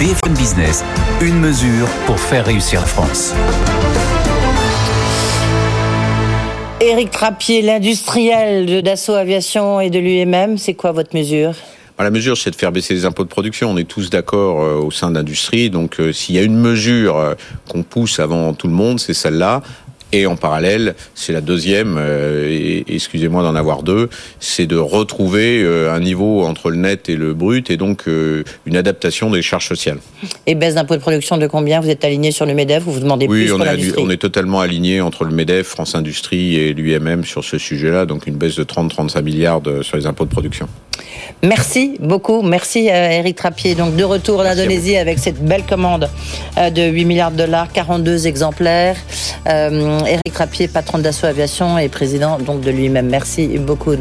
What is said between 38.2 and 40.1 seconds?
une baisse de 30-35 milliards de, sur les